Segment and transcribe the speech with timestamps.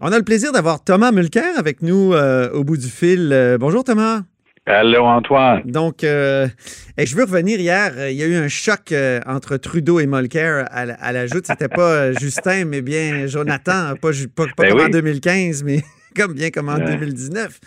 [0.00, 3.30] On a le plaisir d'avoir Thomas Mulcair avec nous euh, au bout du fil.
[3.32, 4.22] Euh, bonjour Thomas.
[4.66, 5.62] Allô Antoine.
[5.66, 6.48] Donc, euh,
[6.98, 8.10] je veux revenir hier.
[8.10, 8.92] Il y a eu un choc
[9.24, 11.46] entre Trudeau et Mulcair à, à la joute.
[11.46, 13.94] C'était pas Justin, mais bien Jonathan.
[14.02, 15.84] Pas, ben comme en 2015, mais
[16.16, 17.60] comme bien comme en 2019.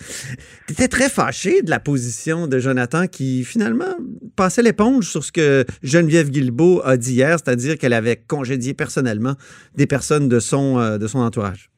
[0.67, 3.95] Tu étais très fâché de la position de Jonathan qui finalement
[4.35, 9.35] passait l'éponge sur ce que Geneviève Guilbeault a dit hier, c'est-à-dire qu'elle avait congédié personnellement
[9.75, 11.69] des personnes de son, de son entourage.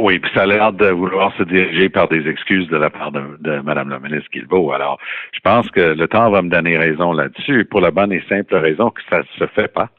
[0.00, 3.12] Oui, puis ça a l'air de vouloir se diriger par des excuses de la part
[3.12, 4.72] de, de Mme la ministre Guilbeault.
[4.72, 4.98] Alors,
[5.32, 8.54] je pense que le temps va me donner raison là-dessus, pour la bonne et simple
[8.56, 9.90] raison que ça se fait pas.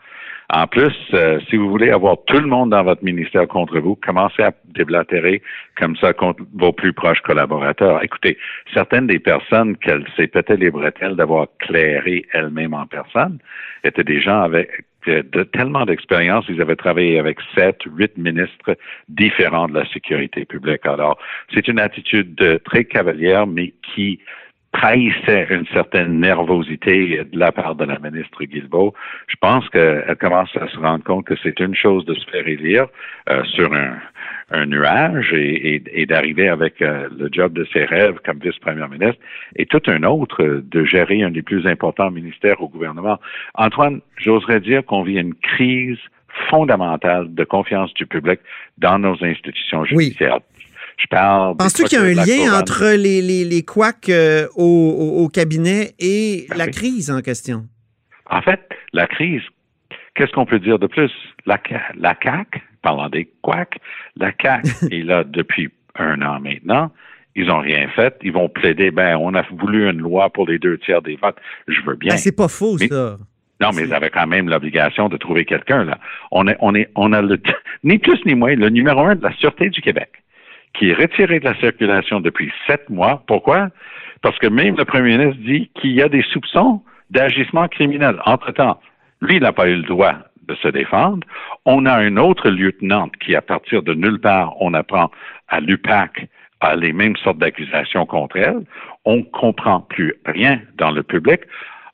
[0.51, 3.95] En plus, euh, si vous voulez avoir tout le monde dans votre ministère contre vous,
[3.95, 5.43] commencez à déblatérer
[5.77, 8.03] comme ça contre vos plus proches collaborateurs.
[8.03, 8.35] Écoutez,
[8.73, 13.37] certaines des personnes qu'elle s'est pété les bretelles d'avoir clairé elle-même en personne
[13.83, 19.67] étaient des gens avec de tellement d'expérience, ils avaient travaillé avec sept, huit ministres différents
[19.67, 20.85] de la sécurité publique.
[20.85, 21.17] Alors,
[21.53, 24.19] c'est une attitude très cavalière, mais qui
[24.71, 28.93] trahissait une certaine nervosité de la part de la ministre Guilbeault.
[29.27, 32.47] Je pense qu'elle commence à se rendre compte que c'est une chose de se faire
[32.47, 32.87] élire
[33.29, 33.97] euh, sur un,
[34.51, 39.19] un nuage et, et, d'arriver avec euh, le job de ses rêves comme vice-première ministre,
[39.55, 43.19] et tout un autre de gérer un des plus importants ministères au gouvernement.
[43.55, 45.99] Antoine, j'oserais dire qu'on vit une crise
[46.49, 48.39] fondamentale de confiance du public
[48.77, 50.39] dans nos institutions judiciaires.
[50.99, 51.55] Je parle.
[51.57, 55.93] Penses-tu qu'il y a un lien entre les, les, les couacs euh, au, au, cabinet
[55.97, 57.67] et ben la crise en question?
[58.29, 58.59] En fait,
[58.91, 59.41] la crise,
[60.13, 61.11] qu'est-ce qu'on peut dire de plus?
[61.45, 61.59] La,
[61.95, 63.79] la CAQ, parlant des couacs,
[64.17, 66.91] la CAQ est là depuis un an maintenant.
[67.35, 68.17] Ils n'ont rien fait.
[68.21, 71.37] Ils vont plaider, ben, on a voulu une loi pour les deux tiers des votes.
[71.67, 72.11] Je veux bien.
[72.11, 73.17] Ben, c'est pas faux, ça.
[73.61, 75.99] Non, mais ils avaient quand même l'obligation de trouver quelqu'un, là.
[76.31, 77.39] On est, on est, on a le,
[77.83, 80.09] ni plus ni moins, le numéro un de la Sûreté du Québec,
[80.73, 83.23] qui est retiré de la circulation depuis sept mois.
[83.27, 83.69] Pourquoi?
[84.21, 88.21] Parce que même le premier ministre dit qu'il y a des soupçons d'agissement criminel.
[88.25, 88.79] Entre-temps,
[89.21, 90.15] lui, il n'a pas eu le droit
[90.47, 91.25] de se défendre.
[91.65, 95.11] On a une autre lieutenante qui, à partir de nulle part, on apprend
[95.47, 96.27] à l'UPAC
[96.61, 98.65] a les mêmes sortes d'accusations contre elle.
[99.05, 101.41] On comprend plus rien dans le public.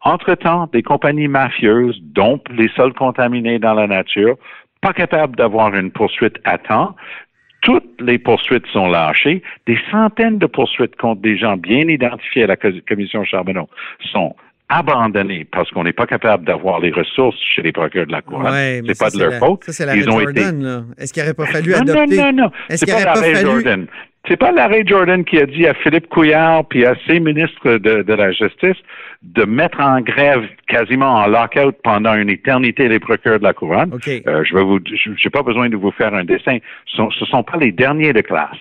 [0.02, 4.38] Entre-temps, des compagnies mafieuses dompent les sols contaminés dans la nature,
[4.82, 6.96] pas capables d'avoir une poursuite à temps.
[7.66, 9.42] Toutes les poursuites sont lâchées.
[9.66, 13.68] Des centaines de poursuites contre des gens bien identifiés à la commission Charbonneau
[14.12, 14.36] sont
[14.70, 18.40] abandonnés parce qu'on n'est pas capable d'avoir les ressources chez les procureurs de la Cour.
[18.40, 19.64] Ouais, c'est pas de leur faute.
[19.64, 20.84] Ça, c'est l'arrêt Jordan, là.
[21.00, 22.18] Est-ce qu'il n'aurait pas fallu adopter...
[22.18, 22.52] Non, non, non.
[22.70, 23.36] C'est pas fallu...
[23.36, 23.88] Jordan.
[24.28, 28.02] C'est pas l'arrêt Jordan qui a dit à Philippe Couillard puis à ses ministres de,
[28.02, 28.78] de la Justice
[29.22, 33.94] de mettre en grève quasiment en lockout pendant une éternité les procureurs de la couronne.
[33.94, 34.24] Okay.
[34.28, 36.58] Euh, je vais vous, j'ai pas besoin de vous faire un dessin.
[36.86, 38.58] Ce sont, ce sont pas les derniers de classe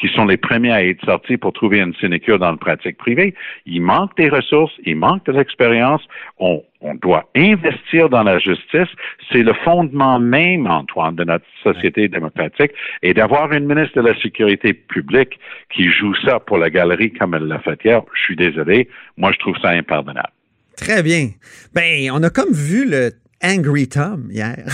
[0.00, 3.34] qui sont les premiers à être sortis pour trouver une sinécure dans le pratique privée.
[3.66, 6.02] Il manque des ressources, il manque de l'expérience.
[6.38, 8.88] On, on doit investir dans la justice.
[9.30, 12.72] C'est le fondement même, Antoine, de notre société démocratique.
[13.02, 15.38] Et d'avoir une ministre de la Sécurité publique
[15.74, 18.88] qui joue ça pour la galerie comme elle l'a fait hier, je suis désolé.
[19.16, 20.32] Moi, je trouve ça impardonnable.
[20.76, 21.28] Très bien.
[21.74, 23.10] Ben, on a comme vu le
[23.42, 24.64] Angry Tom hier.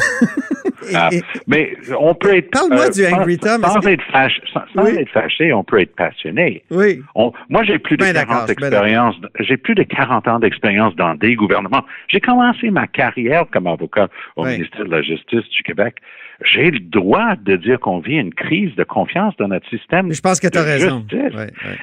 [0.95, 1.11] Ah,
[1.47, 2.51] mais on peut être.
[2.51, 3.63] Parle-moi euh, du Angry Tom.
[3.63, 6.63] Sans, être, fâché, sans, être, fâché, on peut être passionné.
[6.71, 7.03] Oui.
[7.49, 9.17] moi, j'ai plus de 40 expériences.
[9.41, 11.85] J'ai plus de 40 ans d'expérience dans des gouvernements.
[12.09, 15.97] J'ai commencé ma carrière comme avocat au ministère de la Justice du Québec.
[16.45, 20.13] J'ai le droit de dire qu'on vit une crise de confiance dans notre système.
[20.13, 21.05] Je pense que tu as raison.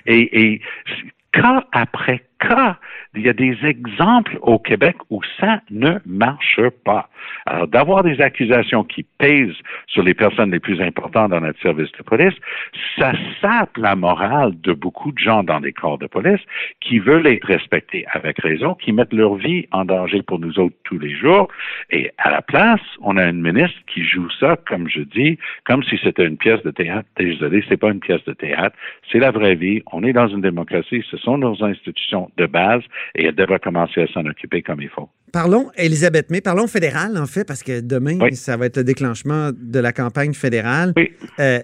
[0.05, 0.61] Et, et
[1.35, 2.77] cas après cas,
[3.15, 7.09] il y a des exemples au Québec où ça ne marche pas.
[7.45, 9.55] Alors, d'avoir des accusations qui pèsent
[9.87, 12.33] sur les personnes les plus importantes dans notre service de police,
[12.97, 16.41] ça sape la morale de beaucoup de gens dans les corps de police
[16.81, 20.75] qui veulent être respectés avec raison, qui mettent leur vie en danger pour nous autres
[20.83, 21.47] tous les jours.
[21.91, 25.83] Et à la place, on a une ministre qui joue ça, comme je dis, comme
[25.83, 27.07] si c'était une pièce de théâtre.
[27.17, 28.75] Désolé, c'est pas une pièce de théâtre,
[29.11, 29.81] c'est la vraie vie.
[29.91, 32.83] On est dans une démocratie, ce sont nos institutions de base
[33.15, 35.09] et elle devrait commencer à s'en occuper comme il faut.
[35.35, 39.49] Parlons, Elisabeth May, parlons fédéral, en fait, parce que demain, ça va être le déclenchement
[39.53, 40.93] de la campagne fédérale.
[40.95, 41.11] Oui.
[41.41, 41.59] Euh,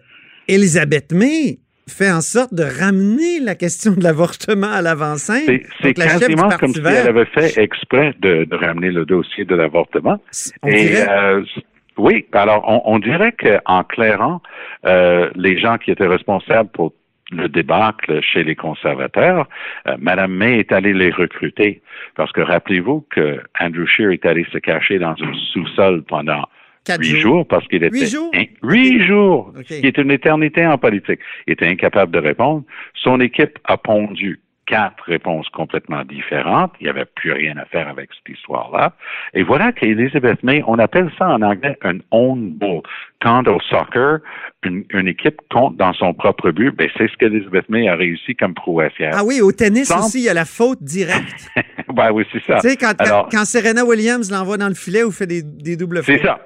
[0.50, 5.62] Elisabeth May fait en sorte de ramener la question de l'avortement à l'avant-scène.
[5.82, 10.20] C'est quasiment comme si elle avait fait exprès de, ramener le dossier de l'avortement.
[10.68, 11.42] Et euh,
[11.98, 14.42] oui, alors on, dirait qu'en clairant
[14.86, 16.92] euh, les gens qui étaient responsables pour
[17.32, 19.48] le débâcle chez les conservateurs,
[19.88, 21.82] euh, Madame May est allée les recruter.
[22.16, 26.46] Parce que rappelez-vous que Andrew Scheer est allé se cacher dans un sous-sol pendant
[26.90, 27.48] Huit jours.
[27.48, 27.96] parce qu'il était...
[27.96, 28.32] Huit jours?
[28.64, 31.20] Huit jours, qui est une éternité en politique.
[31.46, 32.64] Il était incapable de répondre.
[32.96, 36.74] Son équipe a pondu quatre réponses complètement différentes.
[36.80, 38.94] Il n'y avait plus rien à faire avec cette histoire-là.
[39.34, 42.82] Et voilà qu'Elizabeth May, on appelle ça en anglais un own bull.
[43.22, 44.20] Quand au soccer,
[44.64, 48.54] une, équipe compte dans son propre but, ben c'est ce qu'Elizabeth May a réussi comme
[48.54, 49.12] prouesse hier.
[49.14, 51.52] Ah oui, au tennis aussi, il y a la faute directe.
[51.94, 52.60] ben oui, c'est ça.
[52.62, 56.16] Tu sais, quand, Serena Williams l'envoie dans le filet ou fait des, doubles fautes.
[56.16, 56.40] C'est ça.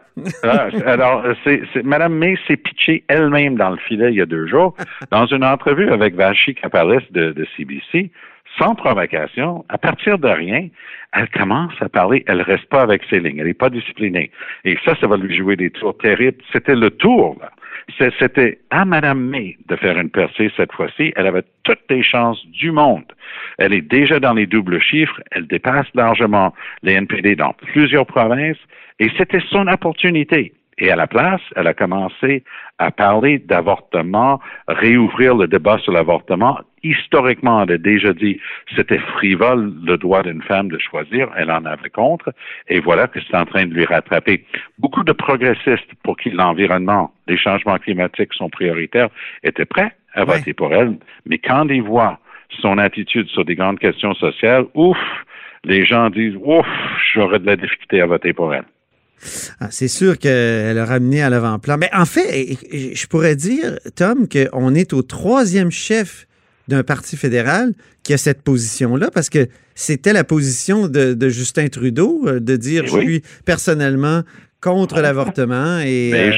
[0.44, 4.48] Ah, alors, c'est, Mme May s'est pitchée elle-même dans le filet il y a deux
[4.48, 4.76] jours
[5.12, 8.12] dans une entrevue avec Vashi Kapalis de, de CBC
[8.58, 10.68] sans provocation, à partir de rien,
[11.14, 14.32] elle commence à parler, elle reste pas avec ses lignes, elle n'est pas disciplinée.
[14.64, 16.42] Et ça, ça va lui jouer des tours terribles.
[16.52, 17.52] C'était le tour, là.
[18.20, 21.14] C'était à Mme May de faire une percée cette fois-ci.
[21.16, 23.06] Elle avait toutes les chances du monde.
[23.60, 25.22] Elle est déjà dans les doubles chiffres.
[25.32, 28.58] Elle dépasse largement les NPD dans plusieurs provinces.
[29.00, 30.52] Et c'était son opportunité.
[30.78, 32.44] Et à la place, elle a commencé
[32.80, 36.60] à parler d'avortement, réouvrir le débat sur l'avortement.
[36.84, 38.40] Historiquement, elle a déjà dit
[38.76, 41.30] c'était frivole le droit d'une femme de choisir.
[41.38, 42.34] Elle en avait contre.
[42.68, 44.46] Et voilà que c'est en train de lui rattraper.
[44.78, 49.10] Beaucoup de progressistes pour qui l'environnement, les changements climatiques sont prioritaires
[49.44, 50.98] étaient prêts à voter pour elle.
[51.26, 52.20] Mais quand ils voient
[52.60, 54.98] son attitude sur des grandes questions sociales, ouf,
[55.64, 56.68] les gens disent ouf,
[57.14, 58.66] j'aurais de la difficulté à voter pour elle.
[59.60, 61.78] Ah, c'est sûr qu'elle a ramené à l'avant-plan.
[61.78, 66.28] Mais en fait, je pourrais dire, Tom, qu'on est au troisième chef
[66.68, 67.74] d'un parti fédéral
[68.04, 72.84] qui a cette position-là, parce que c'était la position de, Justin Trudeau, euh, de dire
[72.86, 74.22] eh je suis personnellement
[74.62, 76.34] contre l'avortement et ben,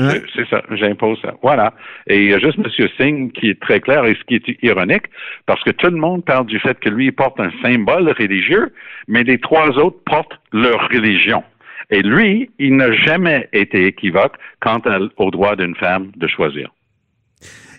[0.00, 0.14] hein?
[0.34, 1.34] c'est ça, j'impose ça.
[1.42, 1.74] Voilà.
[2.08, 2.88] Et il y a juste M.
[2.96, 5.04] Singh qui est très clair et ce qui est ironique,
[5.46, 8.72] parce que tout le monde parle du fait que lui porte un symbole religieux,
[9.06, 11.44] mais les trois autres portent leur religion.
[11.90, 14.80] Et lui, il n'a jamais été équivoque quant
[15.16, 16.70] au droit d'une femme de choisir.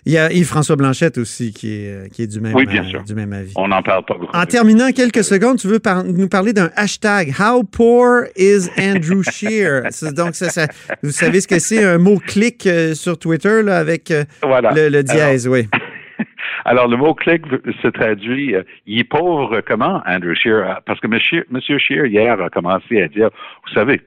[0.06, 2.84] Il y a Yves-François Blanchette aussi qui est, euh, qui est du, même, oui, bien
[2.84, 3.04] sûr.
[3.04, 3.52] du même avis.
[3.56, 4.34] On n'en parle pas beaucoup.
[4.34, 9.82] En terminant quelques secondes, tu veux nous parler d'un hashtag How poor is Andrew Shear?
[10.16, 10.66] Donc, ça,
[11.02, 15.46] vous savez ce que c'est, un mot-clic euh, sur Twitter là, avec euh, le, dièse,
[15.46, 15.68] oui.
[16.64, 17.42] Alors, le mot-clic
[17.82, 18.54] se traduit
[18.86, 20.80] il est pauvre comment, Andrew Shear?
[20.86, 21.06] Parce que.
[21.50, 23.30] Monsieur Shear, hier, a commencé à dire,
[23.66, 24.00] vous savez,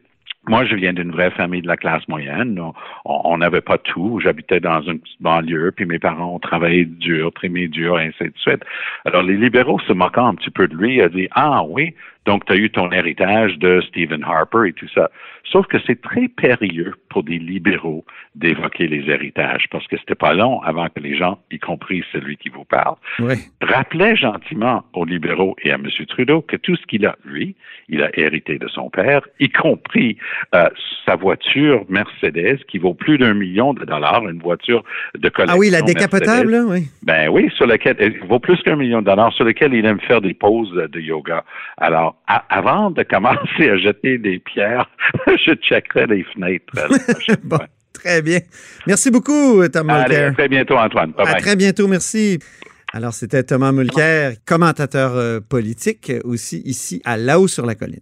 [0.47, 2.59] moi, je viens d'une vraie famille de la classe moyenne.
[3.05, 4.19] On n'avait pas tout.
[4.21, 8.33] J'habitais dans une petite banlieue, puis mes parents ont travaillé dur, trimé dur, ainsi de
[8.35, 8.61] suite.
[9.05, 11.93] Alors, les libéraux se moquant un petit peu de lui, a dit, ah oui,
[12.25, 15.09] donc tu as eu ton héritage de Stephen Harper et tout ça.
[15.51, 20.33] Sauf que c'est très périlleux pour des libéraux d'évoquer les héritages, parce que c'était pas
[20.33, 23.35] long avant que les gens, y compris celui qui vous parle, oui.
[23.61, 25.87] rappelaient gentiment aux libéraux et à M.
[26.07, 27.55] Trudeau que tout ce qu'il a, lui,
[27.89, 30.17] il a hérité de son père, y compris
[30.55, 30.69] euh,
[31.05, 34.83] sa voiture Mercedes qui vaut plus d'un million de dollars, une voiture
[35.15, 35.55] de collection.
[35.55, 36.87] Ah oui, la décapotable, oui.
[37.03, 39.99] Ben oui, sur laquelle elle vaut plus qu'un million de dollars, sur lequel il aime
[39.99, 41.43] faire des pauses de yoga.
[41.77, 44.89] Alors, avant de commencer à jeter des pierres,
[45.27, 46.73] je checkerai les fenêtres.
[47.43, 47.59] bon,
[47.93, 48.39] très bien.
[48.87, 50.29] Merci beaucoup, Thomas Mulcair.
[50.29, 51.11] À très bientôt, Antoine.
[51.11, 52.39] Bye à très bientôt, merci.
[52.93, 57.99] Alors, c'était Thomas Mulcair, commentateur euh, politique aussi ici à Là-haut sur la colline.